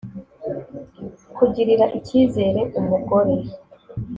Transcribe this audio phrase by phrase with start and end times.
[1.35, 3.33] Kugirira ikizere umugore